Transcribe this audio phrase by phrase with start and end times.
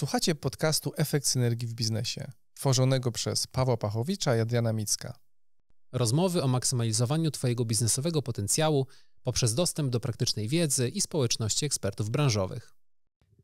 [0.00, 5.18] Słuchacie podcastu Efekt Synergii w Biznesie, tworzonego przez Pawła Pachowicza i Adriana Micka.
[5.92, 8.86] Rozmowy o maksymalizowaniu Twojego biznesowego potencjału
[9.22, 12.72] poprzez dostęp do praktycznej wiedzy i społeczności ekspertów branżowych.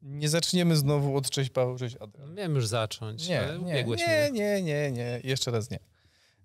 [0.02, 2.34] Nie zaczniemy znowu od cześć Paweł, cześć Adrian.
[2.34, 5.78] Miałem już zacząć, Nie, ale nie, nie, nie, nie, nie, jeszcze raz nie.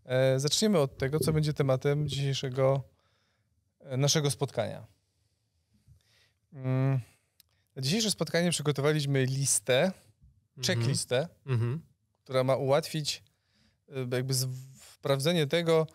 [0.05, 2.83] E, zaczniemy od tego, co będzie tematem dzisiejszego
[3.79, 4.87] e, naszego spotkania.
[6.53, 7.01] Mm,
[7.75, 9.91] Na dzisiejsze spotkanie przygotowaliśmy listę,
[10.65, 11.81] checklistę, Mhm.
[12.23, 13.23] która ma ułatwić
[13.89, 14.33] e, jakby
[14.97, 15.87] sprawdzenie tego,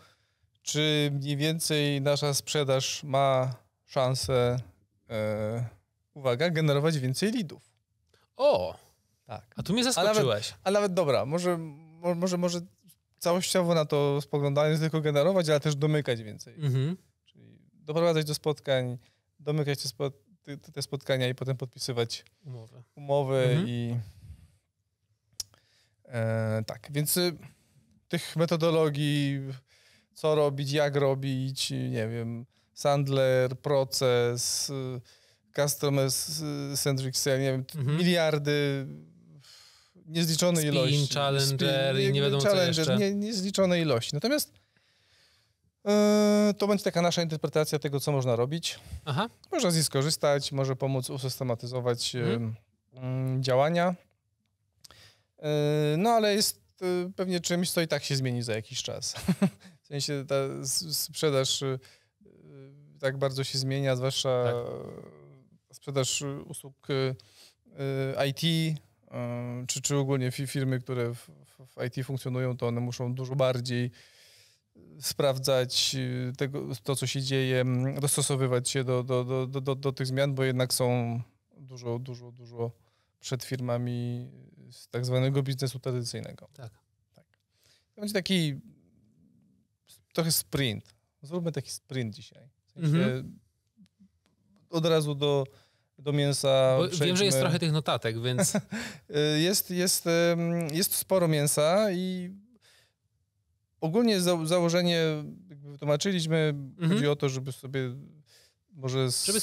[0.62, 4.56] czy mniej więcej nasza sprzedaż ma szansę,
[5.10, 5.68] e,
[6.14, 7.72] uwaga, generować więcej lidów.
[8.36, 8.76] O,
[9.26, 9.54] Tak.
[9.56, 10.54] a tu mnie nawet- zaskoczyłeś.
[10.64, 12.60] A nawet dobra, może, mo- może, może
[13.18, 16.54] całościowo na to spoglądanie nie tylko generować, ale też domykać więcej.
[16.54, 16.96] Mhm.
[17.24, 18.98] Czyli doprowadzać do spotkań,
[19.40, 20.10] domykać te, spo,
[20.46, 22.82] te, te spotkania i potem podpisywać Umowę.
[22.94, 23.68] umowy Mhm.
[23.68, 23.96] i
[26.04, 27.32] e, tak, więc y,
[28.08, 29.40] tych metodologii,
[30.14, 35.00] co robić, jak robić, nie wiem, Sandler, proces, y,
[35.56, 36.10] Customer
[36.76, 37.96] Centric Sale, nie wiem, Mhm.
[37.98, 38.86] miliardy,
[40.06, 41.14] niezliczone Spin, ilości.
[41.14, 42.96] Challenger i jakby nie wiadomo co Challenger, jeszcze.
[42.98, 44.10] Nie, niezliczone ilości.
[44.14, 44.52] Natomiast
[46.58, 48.78] to będzie taka nasza interpretacja tego, co można robić.
[49.04, 52.54] Aha, Można z niej skorzystać, może pomóc usystematyzować Mhm.
[52.94, 53.94] mm, działania.
[55.38, 55.48] Yy,
[55.98, 56.60] No ale jest
[57.16, 59.14] pewnie czymś, co i tak się zmieni za jakiś czas.
[59.82, 60.34] W sensie ta
[60.92, 61.64] sprzedaż
[63.00, 64.54] tak bardzo się zmienia, zwłaszcza Tak.
[65.76, 66.86] sprzedaż usług
[68.28, 68.40] IT,
[69.68, 71.30] czy, czy ogólnie fi- firmy, które w-
[71.76, 73.90] w IT funkcjonują, to one muszą dużo bardziej
[75.00, 79.92] sprawdzać y, tego, to, co się dzieje, m, dostosowywać się do, do, do, do, do,
[79.92, 81.20] tych zmian, bo jednak są
[81.58, 82.70] dużo, dużo, dużo
[83.20, 84.30] przed firmami
[84.70, 86.48] z tak zwanego biznesu tradycyjnego.
[86.52, 86.70] tak.
[87.94, 88.60] To będzie taki
[90.12, 90.94] trochę sprint.
[91.22, 92.48] Zróbmy taki sprint dzisiaj.
[92.66, 93.38] W sensie Mhm.
[94.70, 95.44] Od razu do,
[95.98, 96.78] do mięsa.
[97.00, 102.30] Wiem, że jest trochę tych notatek, więc Y, Jest, jest, em, jest sporo mięsa i
[103.80, 105.00] ogólnie za, założenie,
[105.50, 106.90] jakby wytłumaczyliśmy, Mhm.
[106.92, 107.80] chodzi o to, żeby sobie
[108.72, 109.40] może Żeby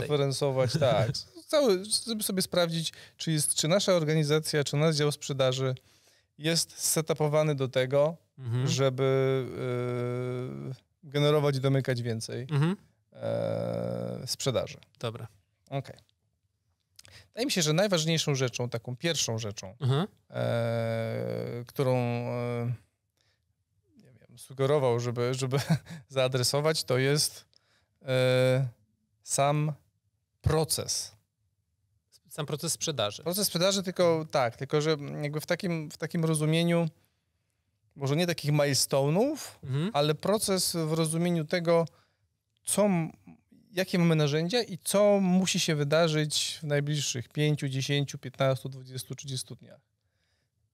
[0.00, 1.10] referensować, tak,
[1.46, 5.74] cały, żeby sobie sprawdzić, czy, jest, czy nasza organizacja, czy nasz dział sprzedaży
[6.38, 8.68] jest setupowany do tego, mhm.
[8.68, 9.46] żeby
[10.70, 12.76] y, generować i domykać więcej Mhm.
[13.12, 14.78] e, sprzedaży.
[14.98, 15.26] Dobra.
[15.70, 15.96] Okej.
[17.28, 20.06] Wydaje mi się, że najważniejszą rzeczą, taką pierwszą rzeczą, Mhm.
[20.30, 21.96] e, którą
[24.42, 25.60] sugerował, żeby, żeby
[26.08, 27.44] zaadresować, to jest
[28.02, 28.68] e,
[29.22, 29.72] sam
[30.40, 31.12] proces.
[32.28, 33.22] Sam proces sprzedaży.
[33.22, 36.88] Proces sprzedaży tylko tak, tylko że jakby w takim, w takim rozumieniu,
[37.96, 39.90] może nie takich milestone'ów, Mhm.
[39.94, 41.86] ale proces w rozumieniu tego,
[42.64, 42.88] co,
[43.72, 49.56] jakie mamy narzędzia i co musi się wydarzyć w najbliższych 5, 10, 15, 20, 30
[49.56, 49.80] dniach.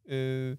[0.05, 0.57] Yy,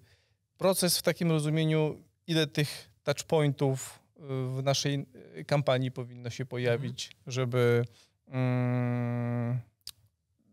[0.58, 7.16] proces w takim rozumieniu, ile tych touchpointów yy, w naszej yy, kampanii powinno się pojawić,
[7.26, 7.84] żeby,
[8.28, 9.60] mm,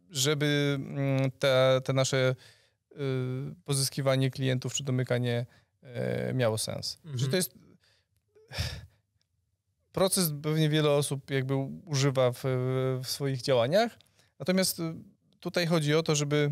[0.09, 2.35] żeby mm, te, te nasze
[2.91, 5.45] yy, pozyskiwanie klientów czy domykanie
[6.33, 6.97] miało sens.
[7.03, 7.17] Mhm.
[7.19, 7.53] Że to jest
[9.97, 12.43] proces pewnie wiele osób jakby używa w,
[13.03, 13.99] w swoich działaniach,
[14.39, 14.93] natomiast y,
[15.39, 16.49] tutaj chodzi o to, żeby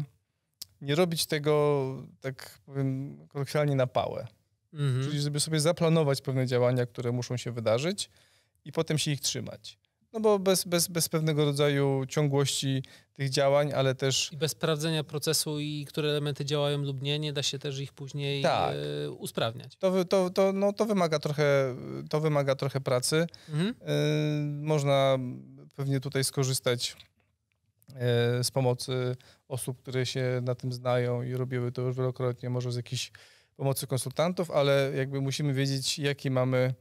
[0.81, 1.85] nie robić tego,
[2.21, 4.27] tak powiem kolokwialnie, na pałę.
[4.75, 5.05] Mhm.
[5.05, 8.09] Czyli żeby sobie zaplanować pewne działania, które muszą się wydarzyć
[8.65, 9.77] i potem się ich trzymać.
[10.15, 15.03] No bo bez, bez, bez pewnego rodzaju ciągłości tych działań, ale też I bez sprawdzenia
[15.03, 18.75] procesu i które elementy działają lub nie, nie da się też ich później Tak.
[19.05, 19.75] e, usprawniać.
[19.75, 21.75] to, to, to, no, to, wymaga trochę,
[22.09, 23.27] to wymaga trochę pracy.
[23.49, 23.69] Mhm.
[23.69, 25.17] Y, Można
[25.75, 26.95] pewnie tutaj skorzystać
[28.39, 29.15] y, z pomocy
[29.47, 33.11] osób, które się na tym znają i robiły to już wielokrotnie, może z jakiejś
[33.55, 36.73] pomocy konsultantów, ale jakby musimy wiedzieć, jaki mamy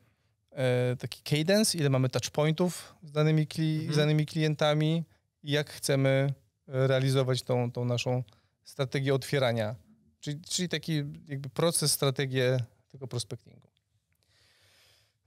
[0.53, 3.93] e, taki cadence, ile mamy touchpointów z danymi, kli- Mhm.
[3.95, 5.05] z danymi klientami
[5.43, 6.35] i jak chcemy
[6.69, 8.23] e, realizować tą, tą naszą
[8.65, 9.75] strategię otwierania,
[10.21, 10.93] czyli, czyli taki
[11.29, 13.69] jakby proces, strategię tego prospectingu.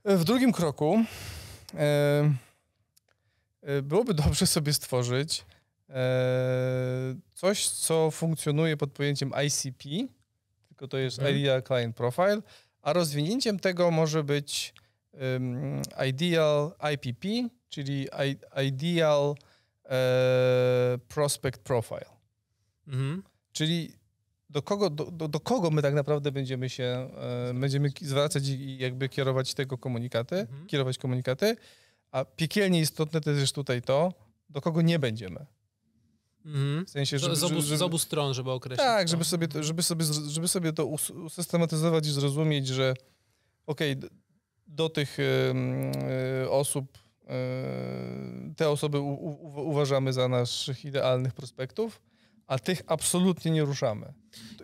[0.04, 1.04] E, W drugim kroku
[1.74, 2.34] e,
[3.62, 5.44] e, byłoby dobrze sobie stworzyć
[5.88, 5.94] e,
[7.34, 9.84] coś, co funkcjonuje pod pojęciem ICP,
[10.78, 11.36] tylko to jest Mhm.
[11.36, 12.42] Ideal Client Profile,
[12.82, 14.74] a rozwinięciem tego może być
[15.14, 17.28] em, Ideal IPP,
[17.68, 18.36] czyli I,
[18.66, 19.34] Ideal
[19.84, 22.06] e, Prospect Profile.
[22.88, 23.22] Mhm.
[23.52, 23.92] Czyli
[24.50, 27.10] do kogo, do, do, do kogo my tak naprawdę będziemy się,
[27.50, 30.66] e, będziemy zwracać i jakby kierować tego komunikaty, Mhm.
[30.66, 31.56] kierować komunikaty,
[32.10, 34.12] a piekielnie istotne to jest tutaj to,
[34.50, 35.46] do kogo nie będziemy.
[36.44, 36.86] Mhm.
[36.86, 38.86] W sensie, Z, żeby, z, obu, żeby, z obu stron, żeby określić.
[38.86, 39.10] tak, to.
[39.10, 42.94] żeby sobie, to, żeby, sobie, żeby sobie to us- usystematyzować i zrozumieć, że
[43.66, 44.08] okej, d-
[44.66, 45.92] do tych em,
[46.44, 52.02] e, osób, e, te osoby u, u, uważamy za naszych idealnych prospektów,
[52.46, 54.12] a tych absolutnie nie ruszamy.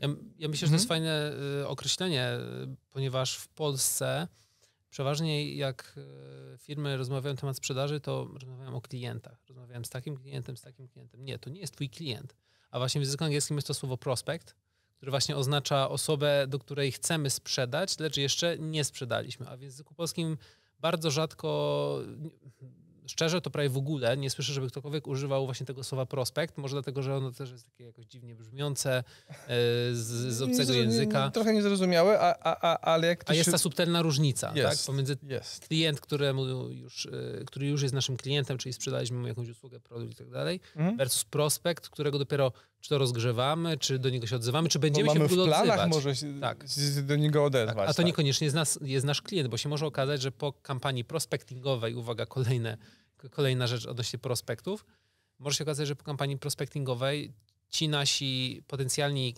[0.03, 1.33] Ja, ja myślę, że to jest fajne
[1.63, 2.29] y, określenie,
[2.73, 4.29] y, ponieważ w Polsce
[4.95, 5.95] przeważnie jak
[6.55, 9.43] y, firmy rozmawiają na temat sprzedaży, to rozmawiają o klientach.
[9.49, 11.25] Rozmawiałem z takim klientem, z takim klientem.
[11.25, 12.37] Nie, to nie jest twój klient.
[12.71, 14.55] A właśnie w języku angielskim jest to słowo prospect,
[14.97, 19.49] które właśnie oznacza osobę, do której chcemy sprzedać, lecz jeszcze nie sprzedaliśmy.
[19.49, 20.39] A w języku polskim
[20.81, 21.99] bardzo rzadko,
[23.07, 26.59] szczerze to prawie w ogóle, nie słyszę, żeby ktokolwiek używał właśnie tego słowa prospekt.
[26.59, 29.05] Może dlatego, że ono też jest takie jakoś dziwnie brzmiące e,
[29.93, 30.05] z,
[30.37, 31.31] z obcego Nie- nie- języka.
[31.31, 34.57] trochę niezrozumiałe, a, a, a, ale jak to A jest ta subtelna różnica, tak?
[34.57, 34.87] Jest.
[34.87, 35.69] Pomiędzy Jest.
[35.69, 40.13] klient, któremu już, e, który już jest naszym klientem, czyli sprzedaliśmy mu jakąś usługę, produkt
[40.13, 40.97] i tak dalej, Mhm.
[40.97, 42.53] versus prospekt, którego dopiero
[42.85, 45.47] czy to rozgrzewamy, czy do niego się odzywamy, czy będziemy się mamy w w ogóle
[45.47, 45.91] planach odzywać.
[45.93, 46.65] może się, Tak.
[47.03, 47.89] do niego Tak, odezwać.
[47.89, 48.07] a to tak.
[48.07, 52.27] niekoniecznie jest, nas, jest nasz klient, bo się może okazać, że po kampanii prospectingowej, uwaga,
[52.27, 52.77] kolejne,
[53.31, 54.85] kolejna rzecz odnośnie prospektów,
[55.39, 57.33] może się okazać, że po kampanii prospectingowej
[57.69, 59.35] ci nasi potencjalni,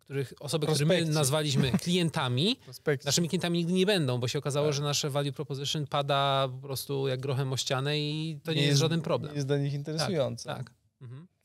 [0.00, 3.08] których, osoby, które my nazwaliśmy klientami, Prospekcji.
[3.08, 4.74] naszymi klientami nigdy nie będą, bo się okazało, Tak.
[4.76, 8.78] że nasze value proposition pada po prostu jak grochem o ścianę i to nie, jest,
[8.80, 9.32] żaden problem.
[9.32, 10.48] Nie jest dla nich interesujące.
[10.48, 11.37] Tak, mhm, Czyli ta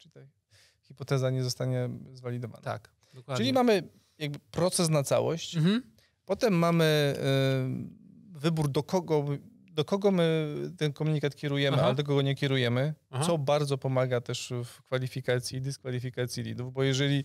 [0.83, 2.61] hipoteza nie zostanie zwalidowana.
[2.63, 3.37] tak, dokładnie.
[3.45, 3.83] Czyli mamy
[4.17, 5.57] jakby proces na całość.
[5.57, 5.81] Mhm,
[6.25, 7.13] Potem mamy
[8.35, 9.25] y, wybór, do kogo,
[9.71, 11.87] do kogo my ten komunikat kierujemy, Aha.
[11.87, 13.23] a do kogo nie kierujemy, Aha.
[13.25, 17.23] co bardzo pomaga też w kwalifikacji i dyskwalifikacji leadów, bo jeżeli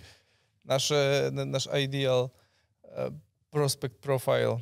[0.64, 2.28] nasze, na- nasz ideal
[2.84, 3.10] e,
[3.50, 4.58] prospect profile,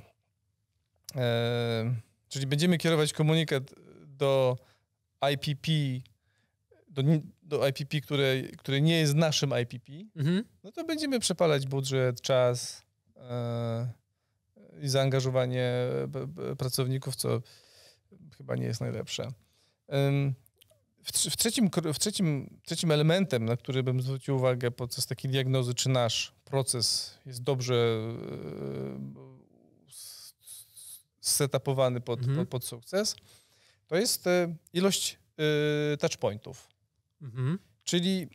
[1.16, 1.94] e,
[2.28, 3.75] czyli będziemy kierować komunikat
[4.06, 4.56] do
[5.32, 5.69] IPP,
[6.88, 7.02] do,
[7.46, 12.82] do IPP, które, które nie jest naszym IPP, mhm, no to będziemy przepalać budżet, czas
[13.16, 13.93] e,
[14.82, 15.72] i zaangażowanie
[16.08, 17.43] b- pracowników, co
[18.38, 19.28] chyba nie jest najlepsze.
[20.08, 20.34] Ym,
[21.02, 25.31] w, trze- w, trzecim, w trzecim, trzecim elementem, na który bym zwrócił uwagę podczas takiej
[25.31, 29.26] diagnozy, czy nasz proces jest dobrze e,
[31.20, 32.37] setupowany pod, Mhm.
[32.38, 33.16] pod, pod sukces,
[33.87, 35.19] to jest e, ilość
[35.93, 36.69] e, touchpointów.
[37.23, 38.29] Mhm, Czyli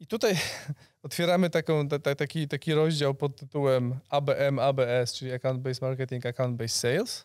[0.00, 0.34] i tutaj
[1.02, 6.26] otwieramy taką, ta, ta, taki, taki rozdział pod tytułem ABM, ABS, czyli Account Based Marketing,
[6.26, 7.24] Account Based Sales,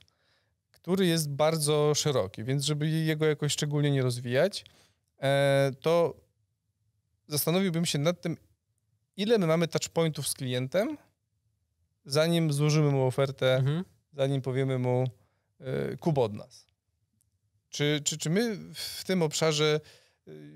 [0.72, 4.66] który jest bardzo szeroki, więc żeby jego jakoś szczególnie nie rozwijać,
[5.22, 6.14] e, to
[7.28, 8.38] zastanowiłbym się nad tym,
[9.18, 10.98] ile my mamy touchpointów z klientem,
[12.06, 13.84] zanim złożymy mu ofertę, mhm.
[14.14, 15.04] zanim powiemy mu
[15.94, 16.68] y, kup od nas.
[17.70, 19.80] Czy, czy, czy my w tym obszarze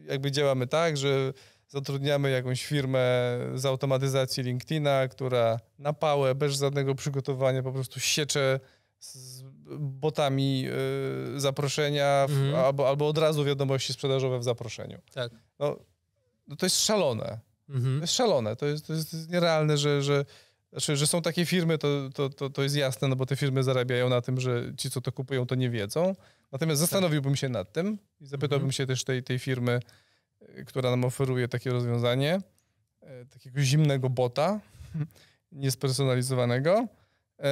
[0.08, 1.34] jakby działamy tak, że
[1.68, 8.60] zatrudniamy jakąś firmę z automatyzacji LinkedIna, która na pałę, bez żadnego przygotowania po prostu siecze
[9.00, 9.44] z
[9.80, 10.66] botami
[11.36, 12.56] y, zaproszenia w, Mhm.
[12.56, 15.00] albo, albo od razu wiadomości sprzedażowe w zaproszeniu.
[15.14, 15.32] Tak.
[15.60, 15.80] No,
[16.48, 17.40] no to jest szalone.
[17.68, 18.02] To Mhm.
[18.02, 20.26] jest szalone, to jest, to jest, to jest nierealne, że, że,
[20.72, 23.64] znaczy, że są takie firmy, to, to, to, to jest jasne, no bo te firmy
[23.64, 26.16] zarabiają na tym, że ci, co to kupują, to nie wiedzą.
[26.52, 28.72] Natomiast zastanowiłbym się nad tym i zapytałbym Mhm.
[28.72, 29.80] się też tej, tej firmy,
[30.42, 32.42] y, która nam oferuje takie rozwiązanie,
[33.04, 34.60] y, takiego zimnego bota,
[35.52, 36.88] niespersonalizowanego,
[37.40, 37.44] y,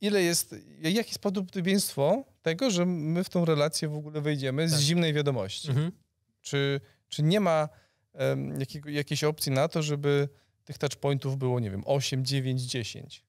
[0.00, 4.72] ile jest, jakie jest prawdopodobieństwo tego, że my w tą relację w ogóle wejdziemy z
[4.72, 4.80] Tak.
[4.80, 5.68] zimnej wiadomości.
[5.68, 5.92] Mhm.
[6.40, 7.68] Czy, czy nie ma
[8.14, 10.28] em, jakiego, jakiejś opcji na to, żeby
[10.64, 13.24] tych touchpointów było, nie wiem, 8, 9, 10,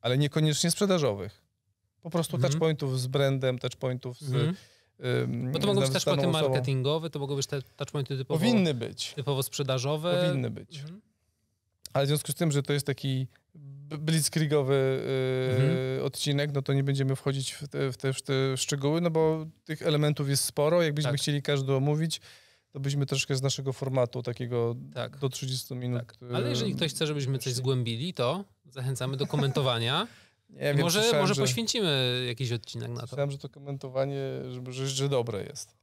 [0.00, 1.43] ale niekoniecznie sprzedażowych.
[2.04, 2.52] Po prostu Mhm.
[2.52, 4.34] touchpointów z brandem, touchpointów z.
[4.34, 4.56] Mhm.
[5.04, 9.12] ym, Bo to mogą być touchpointy marketingowe, to mogą być te touchpointy typowo, Powinny być.
[9.16, 10.24] typowo sprzedażowe.
[10.26, 10.80] Powinny być.
[10.80, 11.00] Mhm.
[11.92, 13.26] Ale w związku z tym, że to jest taki
[13.98, 15.02] blitzkriegowy
[15.58, 16.04] yy, Mhm.
[16.06, 19.46] odcinek, no to nie będziemy wchodzić w te, w, te, w te szczegóły, no bo
[19.64, 20.82] tych elementów jest sporo.
[20.82, 21.20] Jakbyśmy Tak.
[21.20, 22.20] chcieli każdy omówić,
[22.72, 25.18] to byśmy troszkę z naszego formatu takiego Tak.
[25.18, 26.00] do 30 minut.
[26.00, 26.16] Tak.
[26.34, 30.06] Ale jeżeli yy, ktoś chce, żebyśmy coś zgłębili, to zachęcamy do komentowania.
[30.54, 33.06] Nie wiem, może może że, poświęcimy jakiś odcinek na to.
[33.06, 34.20] Słyszałem, że to komentowanie,
[34.50, 35.74] żeby, że, że dobre jest.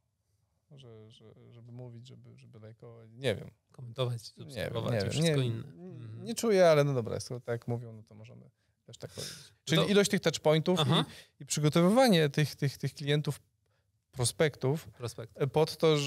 [0.72, 3.10] Że, że, żeby mówić, żeby, żeby lajkować.
[3.14, 3.52] Nie wiem.
[3.72, 5.12] Komentować, Nie wiem, subskrybować nie i wiem.
[5.12, 5.64] wszystko Nie, inne.
[5.76, 6.24] nie, Mhm.
[6.26, 8.50] nie czuję, ale no dobra, skoro tak mówią, no to możemy
[8.86, 9.38] też tak powiedzieć.
[9.66, 13.42] Czyli to- ilość tych touchpointów i, i przygotowywanie tych, tych, tych klientów
[14.12, 15.34] prospektów Prospekt.
[15.54, 15.98] pod to,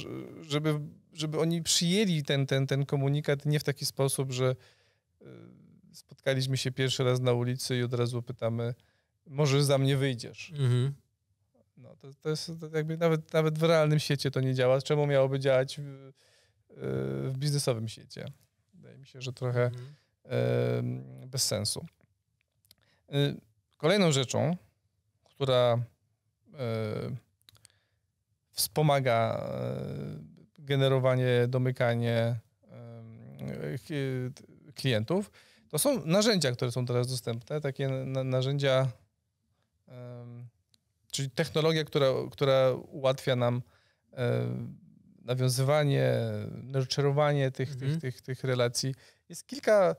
[0.43, 0.81] żeby,
[1.13, 4.57] żeby oni przyjęli ten, ten, ten komunikat nie w taki sposób, że
[5.23, 5.25] y,
[5.95, 8.75] spotkaliśmy się pierwszy raz na ulicy i od razu pytamy,
[9.27, 10.51] może za mnie wyjdziesz.
[10.51, 10.95] Mhm.
[11.77, 14.81] No, to, to jest to jakby nawet, nawet w realnym świecie to nie działa.
[14.81, 16.13] Czemu miałoby działać w, y,
[17.31, 18.25] w biznesowym świecie?
[18.75, 19.95] Wydaje mi się, że trochę Mhm.
[21.23, 21.87] e, bez sensu.
[23.09, 23.35] E,
[23.77, 24.57] Kolejną rzeczą,
[25.25, 25.79] która
[26.55, 27.17] e,
[28.51, 30.19] wspomaga e,
[30.59, 33.03] generowanie, domykanie e,
[34.75, 35.31] klientów,
[35.69, 38.89] to są narzędzia, które są teraz dostępne, takie na, narzędzia,
[39.89, 40.49] em,
[41.13, 43.63] czyli technologia, która, która ułatwia nam
[44.13, 44.47] e,
[45.25, 46.13] nawiązywanie,
[46.63, 47.91] nurturowanie tych, Mhm.
[47.91, 48.95] tych, tych, tych relacji.
[49.29, 49.97] Jest kilka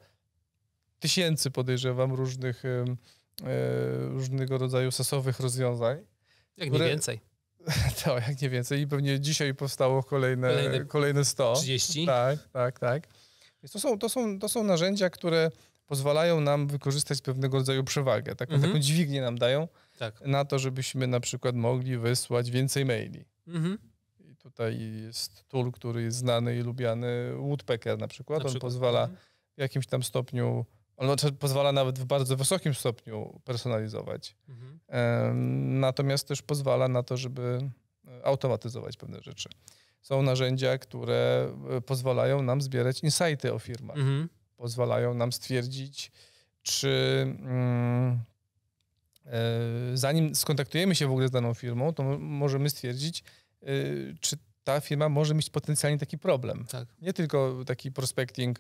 [1.00, 2.86] tysięcy, podejrzewam, różnych, e,
[4.10, 5.98] różnego rodzaju sasowych rozwiązań.
[6.58, 7.20] Jak które- nie więcej.
[8.04, 8.82] To jak nie więcej.
[8.82, 11.54] I pewnie dzisiaj powstało kolejne, Kolejne kolejne 100.
[11.56, 12.06] 30.
[12.06, 13.08] Tak, tak, tak.
[13.66, 15.52] Więc to są, to, są, to są narzędzia, które
[15.88, 18.36] pozwalają nam wykorzystać pewnego rodzaju przewagę.
[18.36, 18.72] Taką, Mhm.
[18.74, 19.68] taką dźwignię nam dają
[20.00, 20.22] Tak.
[20.22, 23.26] na to, żebyśmy na przykład mogli wysłać więcej maili.
[23.48, 23.78] Mhm.
[24.20, 27.08] I tutaj jest tool, który jest znany i lubiany,
[27.38, 28.40] Woodpecker na przykład.
[28.40, 28.72] Na On przykład.
[28.72, 29.20] pozwala Mhm.
[29.58, 30.66] w jakimś tam stopniu,
[30.98, 34.36] on znaczy pozwala nawet w bardzo wysokim stopniu personalizować.
[34.50, 35.80] Mhm.
[35.80, 37.60] Natomiast też pozwala na to, żeby
[38.24, 39.50] automatyzować pewne rzeczy.
[40.06, 43.98] Są narzędzia, które e, pozwalają nam zbierać insighty o firmach.
[43.98, 44.30] Mhm.
[44.58, 46.12] Pozwalają nam stwierdzić,
[46.62, 48.20] czy mm,
[49.26, 49.32] e,
[49.94, 53.24] zanim skontaktujemy się w ogóle z daną firmą, to mo- możemy stwierdzić,
[53.62, 53.66] e,
[54.20, 56.66] czy ta firma może mieć potencjalnie taki problem.
[56.70, 56.88] Tak.
[57.02, 58.60] Nie tylko taki prospecting,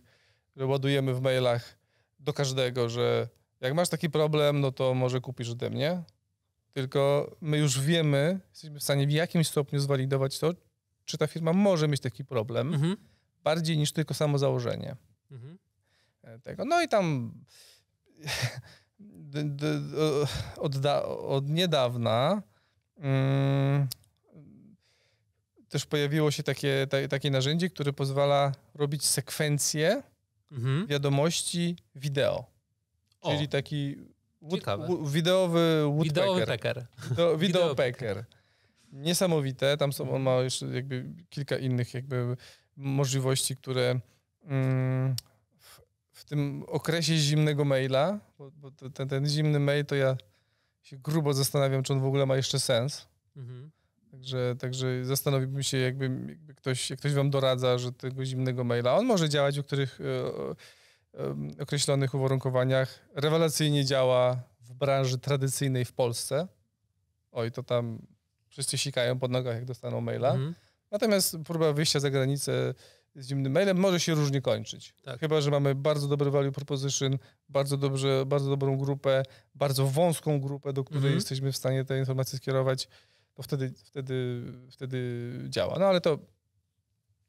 [0.55, 1.77] że ładujemy w mailach
[2.19, 3.27] do każdego, że
[3.61, 6.03] jak masz taki problem, no to może kupisz ode mnie.
[6.71, 10.53] Tylko my już wiemy, jesteśmy w stanie w jakimś stopniu zwalidować to,
[11.05, 12.97] czy ta firma może mieć taki problem, Mhm.
[13.43, 14.95] bardziej niż tylko samo założenie
[15.31, 15.57] Mhm.
[16.23, 16.65] e, tego.
[16.65, 17.31] No i tam
[20.57, 20.75] o- od,
[21.27, 22.41] od niedawna
[22.97, 23.87] mm,
[25.69, 30.03] też pojawiło się takie, ta, takie narzędzie, które pozwala robić sekwencje
[30.51, 30.87] Mhm.
[30.87, 32.45] wiadomości wideo.
[33.21, 33.31] O.
[33.31, 33.95] Czyli taki
[34.41, 34.63] wood,
[35.11, 36.47] wideowy woodpecker.
[36.47, 36.85] pecker.
[37.09, 38.25] Wideo, Wideo Wideopecker.
[38.95, 39.77] Niesamowite.
[39.77, 42.37] Tam są, on ma jeszcze jakby kilka innych jakby
[42.75, 43.99] możliwości, które
[44.43, 45.15] mm,
[45.59, 50.17] w, w tym okresie zimnego maila, bo, bo ten, ten zimny mail to ja
[50.81, 53.07] się grubo zastanawiam, czy on w ogóle ma jeszcze sens.
[53.35, 53.71] Mhm.
[54.11, 58.95] Także, także zastanowiłbym się, jakby, jakby ktoś, jak ktoś wam doradza, że tego zimnego maila,
[58.95, 60.03] on może działać w których e,
[61.19, 63.07] e, określonych uwarunkowaniach.
[63.15, 66.47] Rewelacyjnie działa w branży tradycyjnej w Polsce.
[67.31, 67.99] Oj, to tam
[68.55, 70.31] wszyscy sikają pod nogach, jak dostaną maila.
[70.31, 70.55] Mhm.
[70.91, 72.73] Natomiast próba wyjścia za granicę
[73.15, 74.93] z zimnym mailem może się różnie kończyć.
[75.03, 75.19] Tak.
[75.19, 77.17] Chyba, że mamy bardzo dobry value proposition,
[77.49, 79.23] bardzo, dobrze, bardzo dobrą grupę,
[79.55, 81.15] bardzo wąską grupę, do której Mhm.
[81.15, 82.87] jesteśmy w stanie te informacje skierować,
[83.33, 85.79] to wtedy, wtedy, wtedy działa.
[85.79, 86.19] No ale to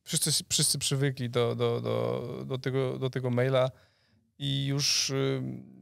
[0.02, 3.71] wszyscy, wszyscy przywykli do, do, do, do, tego, do tego maila
[4.38, 5.12] i już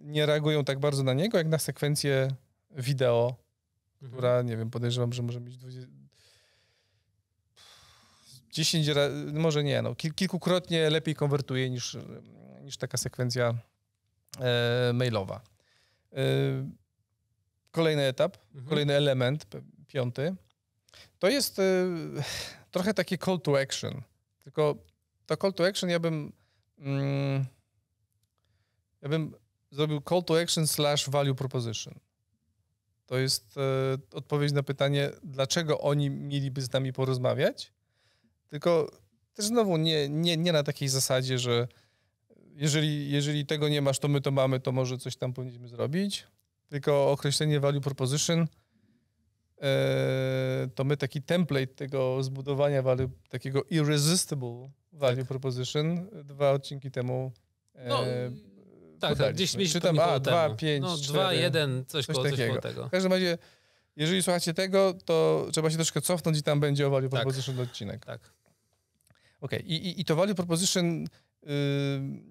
[0.01, 2.29] nie reagują tak bardzo na niego, jak na sekwencję
[2.71, 3.44] wideo.
[4.13, 5.81] Która, nie wiem, podejrzewam, że może mieć 20...
[8.51, 11.97] 10 razy, może nie, no, kil, kilkukrotnie lepiej konwertuje niż,
[12.63, 13.55] niż taka sekwencja
[14.41, 15.41] e, mailowa.
[16.13, 16.17] E,
[17.71, 18.69] kolejny etap, Mhm.
[18.69, 19.47] kolejny element,
[19.87, 20.35] piąty,
[21.19, 21.63] to jest e,
[22.71, 24.03] trochę takie call to action.
[24.45, 24.75] Tylko
[25.27, 26.33] to call to action ja bym
[26.79, 27.45] mm,
[29.03, 29.35] ja bym
[29.71, 31.95] zrobił call to action slash value proposition.
[33.15, 37.73] To jest e, odpowiedź na pytanie, dlaczego oni mieliby z nami porozmawiać.
[38.49, 38.91] Tylko
[39.35, 41.69] też znowu nie, nie, nie na takiej zasadzie, że
[42.55, 46.27] jeżeli, jeżeli tego nie masz, to my to mamy, to może coś tam powinniśmy zrobić.
[46.69, 48.47] Tylko określenie value proposition
[49.63, 57.33] e, to my taki template tego zbudowania value, takiego irresistible value proposition dwa odcinki temu
[57.75, 58.05] e, No,
[59.01, 60.57] Tak, tak, gdzieś mieliśmy Czy tam, pewnie a, koło dwa, temu.
[60.57, 62.49] pięć, No, cztery, dwa, jeden, coś, coś koło, coś takiego.
[62.53, 62.89] koło tego.
[62.89, 63.39] W każdym razie,
[63.97, 67.21] jeżeli słuchacie tego, to trzeba się troszkę cofnąć i tam będzie o value Tak.
[67.23, 68.05] proposition odcinek.
[68.07, 68.21] Tak.
[69.41, 71.07] Okej, I, i, i to value proposition y,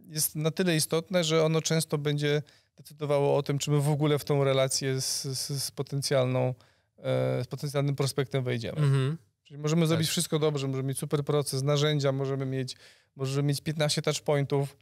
[0.07, 2.41] jest na tyle istotne, że ono często będzie
[2.77, 6.53] decydowało o tym, czy my w ogóle w tą relację z, z, z potencjalną,
[6.97, 8.77] e, z potencjalnym prospektem wejdziemy.
[8.77, 9.17] Mhm.
[9.43, 10.11] Czyli możemy zrobić Tak.
[10.11, 12.75] wszystko dobrze, możemy mieć super proces, narzędzia, możemy mieć,
[13.15, 14.77] możemy mieć 15 touchpointów,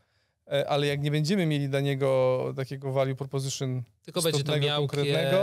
[0.67, 5.37] ale jak nie będziemy mieli dla niego takiego value proposition Tylko będzie to miałkie, konkretnego.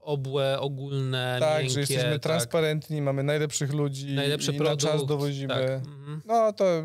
[0.00, 2.22] obłe, ogólne, Tak, miękkie, że jesteśmy tak.
[2.22, 4.82] transparentni, mamy najlepszych ludzi Najlepszy i produkt.
[4.84, 5.54] na czas dowozimy.
[5.54, 5.70] Tak.
[5.70, 6.22] Mhm.
[6.26, 6.82] No to,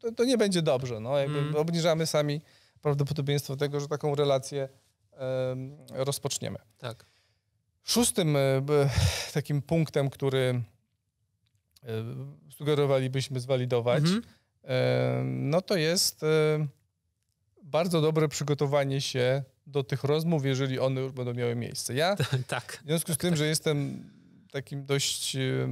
[0.00, 1.00] to, to nie będzie dobrze.
[1.00, 1.56] No, jakby Mm.
[1.56, 2.40] Obniżamy sami
[2.82, 4.68] prawdopodobieństwo tego, że taką relację
[5.12, 6.58] em, rozpoczniemy.
[6.78, 7.06] tak.
[7.86, 8.40] Szóstym e,
[9.34, 10.62] takim punktem, który
[11.82, 11.88] e,
[12.50, 14.22] sugerowalibyśmy zwalidować, Mhm.
[15.24, 16.20] No to jest
[17.62, 21.94] bardzo dobre przygotowanie się do tych rozmów, jeżeli one już będą miały miejsce.
[21.94, 22.16] Ja
[22.46, 22.80] tak.
[22.84, 24.10] w związku z tym, że jestem
[24.50, 25.36] takim dość.
[25.36, 25.68] y,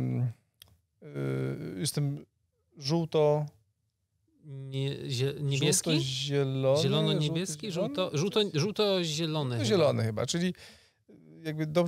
[1.77, 2.25] jestem
[2.77, 3.47] żółto.
[4.45, 6.01] Nie, zie, niebieski?
[6.01, 6.83] Zielony.
[6.83, 7.73] Zielono-niebieski?
[7.73, 9.55] Żółto, żółto, żółto-zielony.
[9.55, 9.65] chyba.
[9.65, 10.55] Zielony chyba, czyli
[11.43, 11.85] jakby do,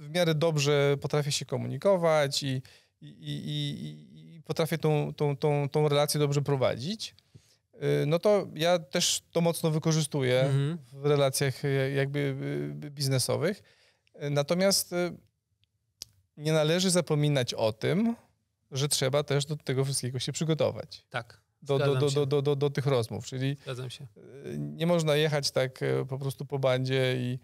[0.00, 2.62] w miarę dobrze potrafię się komunikować i,
[3.00, 4.13] i, i
[4.44, 7.14] potrafię tą, tą, tą, tą relację dobrze prowadzić.
[8.02, 10.78] Y, No to ja też to mocno wykorzystuję Mhm.
[10.92, 12.18] w relacjach e, jakby
[12.84, 13.62] y, biznesowych.
[14.22, 15.12] Y, Natomiast y,
[16.36, 18.16] nie należy zapominać o tym,
[18.70, 21.06] że trzeba też do tego wszystkiego się przygotować.
[21.10, 23.26] Tak, Do, do, do, do, do, do, do tych rozmów.
[23.26, 23.56] Czyli
[24.46, 27.38] y, nie można jechać tak po prostu po bandzie i,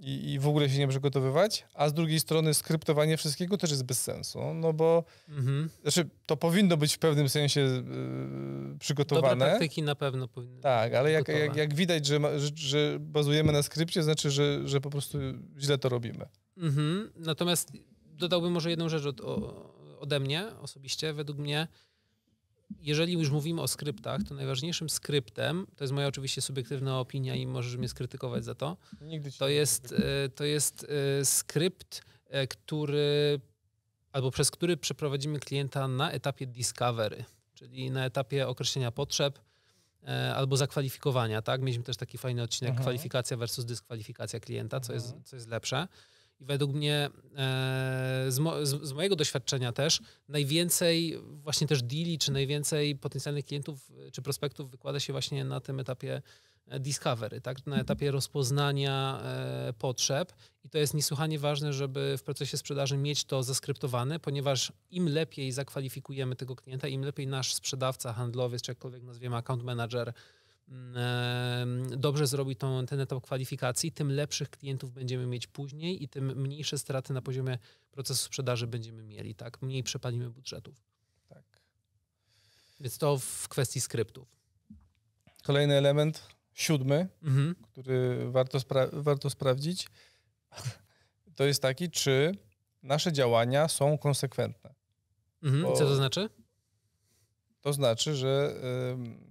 [0.00, 3.84] i, i w ogóle się nie przygotowywać, a z drugiej strony skryptowanie wszystkiego też jest
[3.84, 5.70] bez sensu, no bo Mhm.
[5.82, 9.46] znaczy, to powinno być w pewnym sensie y, Dobre przygotowane.
[9.46, 13.52] praktyki na pewno powinny Tak, ale jak, jak, jak widać, że, ma, że, że bazujemy
[13.52, 15.18] na skrypcie, znaczy, że, że po prostu
[15.58, 16.28] źle to robimy.
[16.56, 17.10] Mhm.
[17.16, 17.72] Natomiast
[18.04, 21.12] dodałbym może jedną rzecz od, o, ode mnie osobiście.
[21.12, 21.68] Według mnie,
[22.78, 27.46] jeżeli już mówimy o skryptach, to najważniejszym skryptem, to jest moja oczywiście subiektywna opinia i
[27.46, 28.76] możesz mnie skrytykować za to,
[29.32, 30.86] ci to jest, e, to jest
[31.20, 33.40] e, skrypt, e, który
[34.12, 37.24] albo przez który przeprowadzimy klienta na etapie discovery,
[37.54, 39.38] czyli na etapie określenia potrzeb
[40.08, 41.42] e, albo zakwalifikowania.
[41.42, 41.60] Tak?
[41.60, 42.82] Mieliśmy też taki fajny odcinek Mhm.
[42.84, 45.24] kwalifikacja versus dyskwalifikacja klienta, co jest, Mhm.
[45.24, 45.88] co jest lepsze.
[46.40, 52.18] I według mnie, e, z, mo, z, z mojego doświadczenia też, najwięcej właśnie też deali,
[52.18, 56.22] czy najwięcej potencjalnych klientów, e, czy prospektów wykłada się właśnie na tym etapie
[56.66, 57.66] e, discovery, tak?
[57.66, 59.22] na etapie rozpoznania
[59.78, 60.32] potrzeb.
[60.64, 65.52] I to jest niesłychanie ważne, żeby w procesie sprzedaży mieć to zaskryptowane, ponieważ im lepiej
[65.52, 70.12] zakwalifikujemy tego klienta, im lepiej nasz sprzedawca, handlowiec, czy jakkolwiek nazwiemy, account manager,
[71.96, 76.78] dobrze zrobi tą, ten etap kwalifikacji, tym lepszych klientów będziemy mieć później i tym mniejsze
[76.78, 77.58] straty na poziomie
[77.90, 79.62] procesu sprzedaży będziemy mieli, tak?
[79.62, 80.74] Mniej przepalimy budżetów.
[81.28, 81.42] Tak.
[82.80, 84.28] Więc to w kwestii skryptów.
[85.42, 86.22] Kolejny element,
[86.54, 87.54] siódmy, Mhm.
[87.72, 89.86] który warto, spra- warto sprawdzić,
[91.36, 92.32] to jest taki, czy
[92.82, 94.74] nasze działania są konsekwentne.
[95.42, 95.64] Mhm.
[95.74, 96.28] Co to znaczy?
[97.60, 98.54] To znaczy, że
[98.92, 99.29] ym,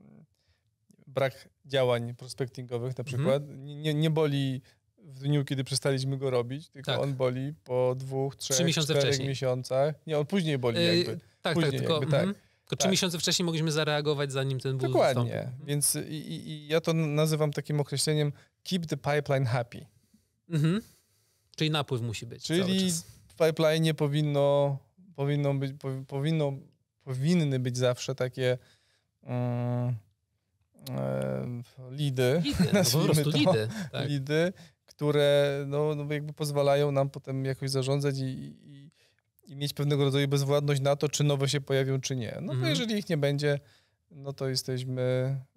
[1.10, 3.06] brak działań prospectingowych na Mhm.
[3.06, 4.62] przykład nie, nie boli
[4.98, 7.02] w dniu, kiedy przestaliśmy go robić, tylko Tak.
[7.02, 9.28] on boli po dwóch, trzech, miesiące czterech wcześniej.
[9.30, 9.96] miesiącach.
[10.08, 11.20] Nie, on później boli Yy, jakby.
[11.42, 12.20] tak, później tak, tylko, jakby, tak.
[12.20, 12.36] mhm.
[12.62, 12.92] tylko trzy Tak.
[12.92, 15.24] miesiące wcześniej mogliśmy zareagować, zanim ten ból Dokładnie.
[15.24, 15.50] wystąpił.
[15.50, 15.66] Mhm.
[15.68, 18.32] Więc i, i, i ja to nazywam takim określeniem
[18.64, 19.86] keep the pipeline happy.
[20.50, 20.82] Mhm.
[21.56, 22.92] Czyli napływ musi być Czyli
[23.28, 24.78] w pipeline powinno,
[25.16, 26.54] powinno być, powi- powinno,
[27.04, 28.58] powinny być zawsze takie
[29.24, 29.96] mm,
[31.92, 33.38] lidy, Lidy, no po prostu to.
[33.38, 33.68] lidy.
[33.92, 34.10] Tak.
[34.10, 34.54] lidy,
[34.86, 38.24] które no, no jakby pozwalają nam potem jakoś zarządzać i,
[38.64, 38.92] i,
[39.48, 42.38] i mieć pewnego rodzaju bezwładność na to, czy nowe się pojawią, czy nie.
[42.42, 42.70] No bo Mhm.
[42.70, 43.60] jeżeli ich nie będzie,
[44.12, 45.02] no to jesteśmy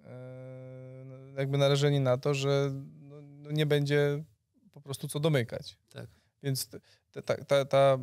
[0.04, 4.24] e, jakby narażeni na to, że no, no nie będzie
[4.72, 5.76] po prostu co domykać.
[5.92, 6.06] Tak.
[6.42, 6.68] Więc
[7.12, 7.98] ta, ta, ta, ta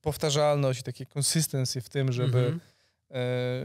[0.00, 2.60] powtarzalność i takie consistency w tym, żeby, Mhm.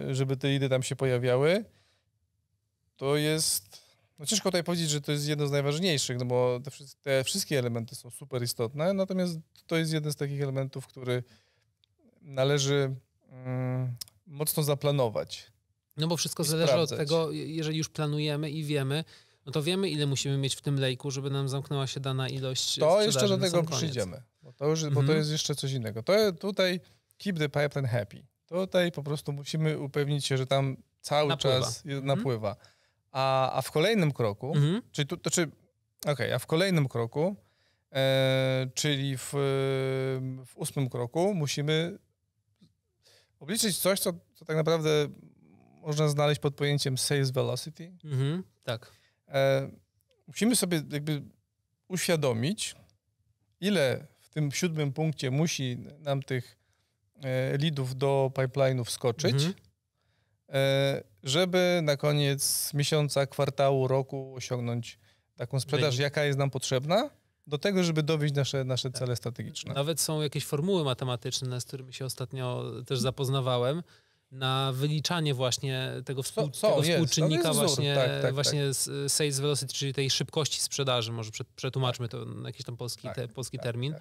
[0.10, 1.66] e, żeby te lidy tam się pojawiały,
[3.04, 3.84] to jest.
[4.20, 7.60] No ciężko tutaj powiedzieć, że to jest jedno z najważniejszych, no bo te, te wszystkie
[7.60, 11.24] elementy są super istotne, natomiast to jest jeden z takich elementów, który
[12.22, 12.96] należy
[13.30, 13.96] mm,
[14.28, 15.52] mocno zaplanować.
[15.98, 17.00] No bo wszystko zależy sprawdzać.
[17.00, 19.04] od tego, jeżeli już planujemy i wiemy,
[19.46, 22.80] no to wiemy, ile musimy mieć w tym lejku, żeby nam zamknęła się dana ilość
[22.80, 25.08] To jeszcze do tego przyjdziemy, bo to, już, bo Mhm.
[25.08, 26.04] to jest jeszcze coś innego.
[26.04, 26.80] To tutaj
[27.18, 28.26] keep the pipeline happy.
[28.48, 31.60] Tutaj po prostu musimy upewnić się, że tam cały Napływa.
[31.60, 32.06] czas Mhm.
[32.06, 32.56] napływa.
[33.14, 34.82] A, a w kolejnym kroku, Mhm.
[34.92, 35.52] czyli tu, to czy,
[36.06, 37.36] okej, a w kolejnym kroku,
[37.92, 39.30] e, czyli w,
[40.46, 41.98] w ósmym kroku musimy
[43.40, 44.90] obliczyć coś, co, co tak naprawdę
[45.82, 47.92] można znaleźć pod pojęciem sales velocity.
[48.04, 48.44] Mhm.
[48.64, 48.92] Tak.
[49.28, 49.72] E,
[50.28, 51.22] musimy sobie jakby
[51.88, 52.76] uświadomić,
[53.62, 56.58] ile w tym siódmym punkcie musi nam tych
[57.24, 59.54] e, leadów do pipeline'u wskoczyć, Mhm.
[60.54, 65.00] E, żeby na koniec miesiąca, kwartału, roku osiągnąć
[65.36, 67.10] taką sprzedaż, jaka jest nam potrzebna
[67.48, 69.00] do tego, żeby dowieść nasze, nasze tak.
[69.00, 69.74] cele strategiczne.
[69.74, 73.84] Nawet są jakieś formuły matematyczne, z którymi się ostatnio też zapoznawałem,
[74.34, 78.64] na wyliczanie właśnie tego, współ, so, so, tego współczynnika jest, właśnie, tak, tak, tak, właśnie
[79.08, 83.28] sales velocity, czyli tej szybkości sprzedaży, może przetłumaczmy to na jakiś tam polski, tak, te,
[83.28, 83.96] polski tak, termin.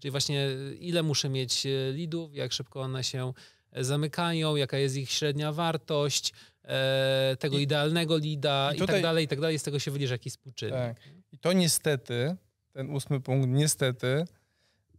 [0.00, 0.48] Czyli właśnie
[0.80, 3.32] ile muszę mieć e, lidów, jak szybko one się
[3.76, 6.32] zamykają, jaka jest ich średnia wartość,
[6.64, 9.58] e, tego I, idealnego lida i, tutaj, i, tak dalej, i tak dalej.
[9.58, 10.74] Z tego się wylicza jakiś współczynnik.
[10.74, 10.96] Tak.
[11.32, 12.36] I to niestety,
[12.72, 14.24] ten ósmy punkt, niestety,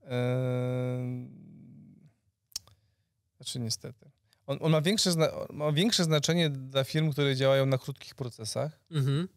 [0.04, 1.28] e,
[3.38, 4.12] znaczy niestety,
[4.46, 5.12] on, on ma, większe
[5.50, 9.28] ma większe znaczenie dla firm, które działają na krótkich procesach mhm.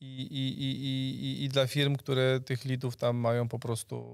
[0.00, 0.84] i, i, i,
[1.24, 4.06] i, i dla firm, które tych lidów tam mają po prostu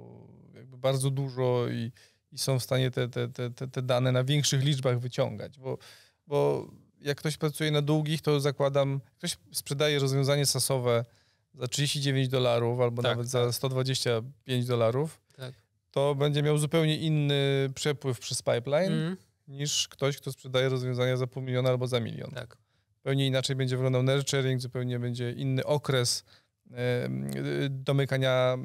[0.55, 1.93] jakby bardzo dużo i,
[2.33, 5.79] i są w stanie te, te, te, te dane na większych liczbach wyciągać, bo,
[6.27, 6.69] bo
[7.01, 11.05] jak ktoś pracuje na długich, to zakładam, ktoś sprzedaje rozwiązanie sasowe
[11.55, 13.31] za 39 dolarów albo tak, nawet tak.
[13.31, 15.55] za 125 dolarów, tak.
[15.91, 19.17] to będzie miał zupełnie inny przepływ przez pipeline mm.
[19.49, 22.31] niż ktoś, kto sprzedaje rozwiązania za pół miliona albo za milion.
[22.31, 22.57] Tak.
[22.97, 26.25] Zupełnie inaczej będzie wyglądał nurturing, zupełnie będzie inny okres
[27.71, 28.59] domykania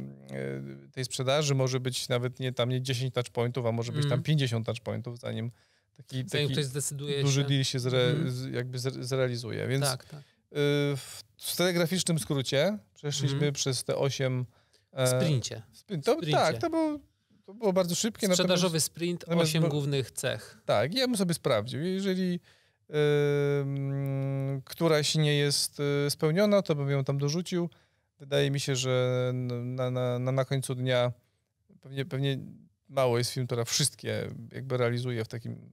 [0.91, 1.55] tej sprzedaży.
[1.55, 4.09] Może być nawet nie tam nie 10 touchpointów, a może być mm.
[4.09, 5.51] tam 50 touchpointów, zanim
[5.97, 7.47] taki, zanim taki zdecyduje duży się.
[7.47, 8.53] deal się zre, mm.
[8.53, 9.67] jakby zrealizuje.
[9.67, 10.19] Więc tak, tak.
[10.19, 10.23] Y,
[11.37, 13.53] w telegraficznym skrócie przeszliśmy mm.
[13.53, 14.45] przez te 8
[14.91, 15.61] e, sprincie.
[15.71, 16.05] Sprint.
[16.05, 16.99] To, tak, to było,
[17.45, 18.27] to było bardzo szybkie.
[18.27, 20.57] Sprzedażowy natomiast, sprint, 8 bo, głównych cech.
[20.65, 21.81] Tak, ja bym sobie sprawdził.
[21.81, 22.31] Jeżeli
[22.89, 22.95] yy,
[24.65, 27.69] któraś nie jest y, spełniona, to bym ją tam dorzucił.
[28.19, 31.11] Wydaje mi się, że na, na, na, na końcu dnia
[31.81, 32.37] pewnie, pewnie
[32.89, 35.71] mało jest film, która wszystkie jakby realizuje w takim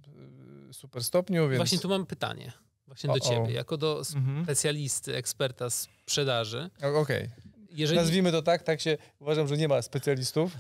[0.71, 1.49] y, super stopniu.
[1.49, 1.57] Więc...
[1.57, 2.53] Właśnie tu mam pytanie.
[2.87, 3.51] Właśnie o, do ciebie, o.
[3.51, 4.45] jako do mhm.
[4.45, 6.71] specjalisty, eksperta sprzedaży.
[6.79, 6.93] Okej.
[6.95, 7.31] Okay.
[7.71, 8.01] Jeżeli...
[8.01, 10.57] Nazwijmy to tak, tak się uważam, że nie ma specjalistów,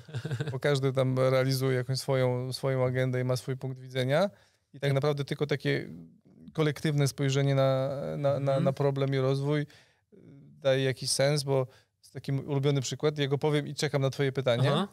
[0.53, 4.31] bo każdy tam realizuje jakąś swoją, swoją agendę i ma swój punkt widzenia.
[4.73, 5.89] I tak naprawdę tylko takie
[6.53, 8.65] kolektywne spojrzenie na, na, na, mhm.
[8.65, 9.67] na problem i rozwój
[10.65, 11.67] daje jakiś sens, bo
[12.03, 14.87] jest taki ulubiony przykład, jego powiem i czekam na twoje pytanie,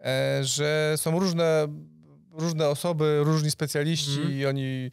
[0.00, 1.68] e, że są różne,
[2.32, 4.32] różne osoby, różni specjaliści mm.
[4.32, 4.90] i oni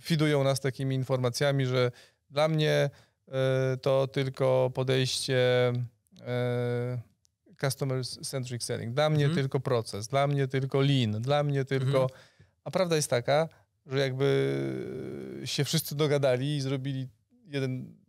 [0.00, 1.90] fidują nas takimi informacjami, że
[2.30, 2.90] dla mnie
[3.28, 5.72] e, to tylko podejście
[6.20, 6.98] e,
[7.60, 9.36] customer-centric selling, dla mnie mm.
[9.36, 11.98] tylko proces, dla mnie tylko lean, dla mnie tylko...
[11.98, 12.08] Mm.
[12.64, 13.48] A prawda jest taka,
[13.86, 17.08] że jakby się wszyscy dogadali i zrobili
[17.46, 18.03] jeden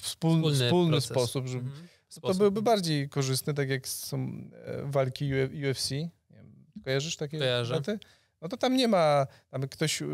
[0.00, 1.88] wspólny, wspólny sposób, żeby, mhm.
[2.22, 5.30] to byłby bardziej korzystny, tak jak są e, walki
[5.70, 5.90] UFC.
[6.84, 7.82] Kojarzysz takie Kojarzę.
[8.42, 10.06] No to tam nie ma, tam ktoś, e,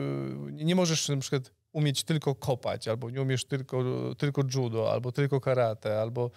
[0.51, 3.85] nie możesz na przykład umieć tylko kopać, albo nie umiesz tylko,
[4.19, 6.31] tylko judo, albo tylko karate, albo,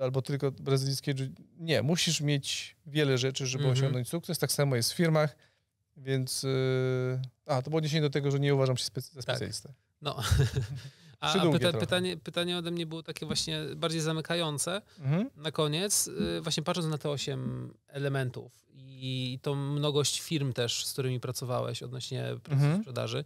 [0.00, 1.42] albo tylko brazylijskie judo.
[1.58, 3.78] Nie, musisz mieć wiele rzeczy, żeby mhm.
[3.78, 4.38] osiągnąć sukces.
[4.38, 5.36] Tak samo jest w firmach,
[5.96, 6.44] więc...
[6.44, 9.22] E, a, to było odniesienie do tego, że nie uważam się specy za tak.
[9.22, 9.68] specjalistę.
[9.68, 9.76] Tak.
[10.02, 10.16] No.
[11.24, 14.82] A, a pyta, pytanie, pytanie ode mnie było takie właśnie bardziej zamykające.
[15.00, 15.30] Mhm.
[15.36, 20.92] Na koniec, y, właśnie patrząc na te osiem elementów i tą mnogość firm też, z
[20.92, 22.80] którymi pracowałeś odnośnie procesu mhm.
[22.80, 23.24] sprzedaży,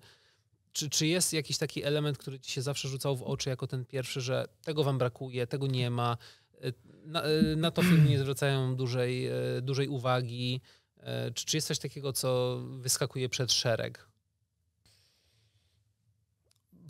[0.73, 3.85] czy, czy jest jakiś taki element, który ci się zawsze rzucał w oczy jako ten
[3.85, 6.17] pierwszy, że tego wam brakuje, tego nie ma,
[6.65, 6.73] y,
[7.05, 9.31] na, y, na to firmy nie zwracają dużej,
[9.63, 10.61] dużej uwagi?
[11.35, 14.08] Czy, czy jest coś takiego, co wyskakuje przed szereg?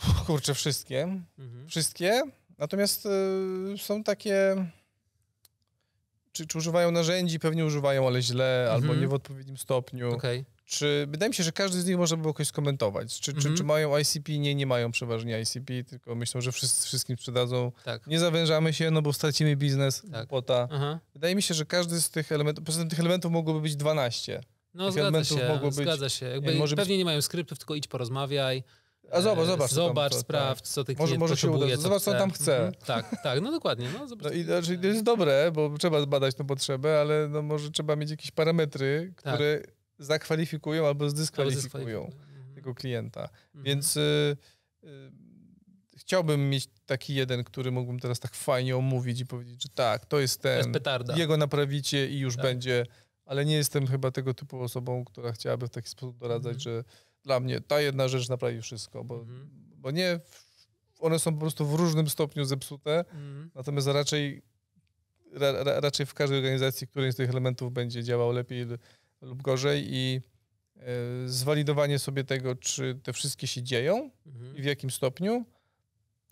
[0.26, 1.02] Kurczę, wszystkie.
[1.38, 1.68] Mhm.
[1.68, 2.22] Wszystkie.
[2.58, 4.66] Natomiast y, są takie.
[6.32, 7.38] Czy, czy, używają narzędzi?
[7.38, 8.82] Pewnie używają, ale źle, mhm.
[8.82, 10.14] albo nie w odpowiednim stopniu.
[10.14, 10.44] Okay.
[10.64, 13.20] Czy wydaje mi się, że każdy z nich może by było jakoś skomentować.
[13.20, 13.42] Czy, mhm.
[13.42, 14.38] czy, czy, mają ICP?
[14.38, 17.72] Nie, nie mają przeważnie ICP, tylko myślą, że wszyscy wszystkim sprzedadzą.
[17.84, 18.06] Tak.
[18.06, 20.28] Nie zawężamy się, no bo stracimy biznes, tak.
[20.28, 20.68] Pota.
[21.14, 24.40] Wydaje mi się, że każdy z tych elementów, poza tym tych elementów mogłoby być 12.
[24.74, 26.26] No zgadza się, zgadza się.
[26.26, 26.98] Jakby nie, pewnie być...
[26.98, 28.64] nie mają skryptów, tylko idź porozmawiaj.
[29.12, 29.70] A zobacz, zobacz.
[29.70, 30.68] Zobacz, tam, sprawdź, tak.
[30.68, 31.76] co ty może, może się uda.
[31.76, 32.56] Zobacz, co tam chce.
[32.56, 32.74] Mhm.
[32.86, 33.88] Tak, tak, no dokładnie.
[33.92, 37.70] No, no i, znaczy, to jest dobre, bo trzeba zbadać tę potrzebę, ale no, może
[37.70, 39.34] trzeba mieć jakieś parametry, tak.
[39.34, 39.62] które
[39.98, 42.54] zakwalifikują albo zdyskwalifikują mhm.
[42.54, 43.22] tego klienta.
[43.22, 43.64] Mhm.
[43.64, 44.36] Więc y,
[44.84, 44.88] y,
[45.96, 50.20] chciałbym mieć taki jeden, który mógłbym teraz tak fajnie omówić i powiedzieć, że tak, to
[50.20, 52.44] jest ten, to jest jego naprawicie i już tak.
[52.44, 52.86] będzie,
[53.24, 56.60] ale nie jestem chyba tego typu osobą, która chciałaby w taki sposób doradzać, mhm.
[56.62, 56.84] że
[57.24, 59.48] dla mnie ta jedna rzecz naprawi wszystko, bo, mhm.
[59.76, 60.20] bo nie,
[60.98, 63.50] one są po prostu w różnym stopniu zepsute, mhm.
[63.54, 64.42] natomiast raczej,
[65.32, 68.66] ra, raczej w każdej organizacji któryś z tych elementów będzie działał lepiej
[69.20, 70.20] lub gorzej i
[70.76, 70.82] e,
[71.26, 74.56] zwalidowanie sobie tego, czy te wszystkie się dzieją mhm.
[74.56, 75.44] i w jakim stopniu,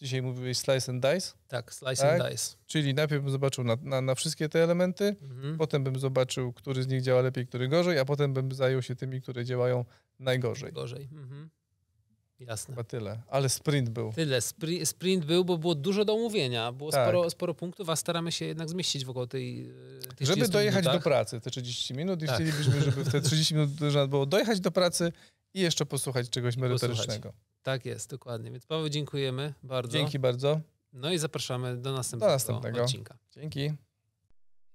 [0.00, 2.20] dzisiaj mówiłeś slice and dice, Tak, slice Tak?
[2.20, 2.56] and dice.
[2.66, 5.58] czyli najpierw bym zobaczył na, na, na wszystkie te elementy, Mhm.
[5.58, 8.96] potem bym zobaczył, który z nich działa lepiej, który gorzej, a potem bym zajął się
[8.96, 9.84] tymi, które działają
[10.18, 10.72] najgorzej.
[10.72, 11.08] Gorzej.
[11.12, 11.50] Mhm.
[12.40, 12.74] Jasne.
[12.74, 13.22] Chyba tyle.
[13.28, 14.12] Ale sprint był.
[14.12, 14.38] Tyle.
[14.40, 16.72] Spri- sprint był, bo było dużo do omówienia.
[16.72, 17.04] Było Tak.
[17.08, 19.60] sporo, sporo punktów, a staramy się jednak zmieścić wokół tej.
[19.60, 19.72] e,
[20.16, 21.04] Tych Żeby 30 dojechać do minutach.
[21.04, 22.34] pracy te 30 minut i Tak.
[22.34, 25.12] chcielibyśmy, żeby w te 30 minut można było dojechać do pracy
[25.56, 27.32] i jeszcze posłuchać czegoś merytorycznego.
[27.62, 28.50] Tak jest, dokładnie.
[28.50, 29.92] Więc Paweł, dziękujemy bardzo.
[29.92, 30.60] Dzięki bardzo.
[30.92, 32.84] No i zapraszamy do następnego, Do następnego.
[32.84, 33.18] odcinka.
[33.34, 33.72] Dzięki.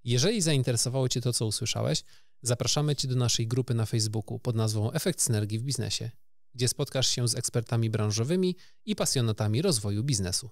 [0.04, 2.04] Jeżeli zainteresowało Cię to, co usłyszałeś,
[2.42, 6.12] zapraszamy Cię do naszej grupy na Facebooku pod nazwą Efekt Synergii w Biznesie,
[6.56, 10.50] gdzie spotkasz się z ekspertami branżowymi i pasjonatami rozwoju biznesu.